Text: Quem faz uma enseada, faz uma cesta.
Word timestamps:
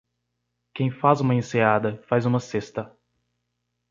Quem 0.73 0.89
faz 0.89 1.21
uma 1.21 1.35
enseada, 1.35 2.01
faz 2.07 2.25
uma 2.25 2.39
cesta. 2.39 2.91